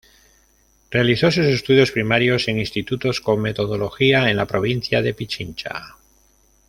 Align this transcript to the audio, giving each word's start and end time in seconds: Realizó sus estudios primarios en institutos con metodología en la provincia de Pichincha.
Realizó 0.89 1.29
sus 1.29 1.45
estudios 1.45 1.91
primarios 1.91 2.47
en 2.47 2.57
institutos 2.57 3.21
con 3.21 3.39
metodología 3.39 4.31
en 4.31 4.37
la 4.37 4.47
provincia 4.47 5.03
de 5.03 5.13
Pichincha. 5.13 5.95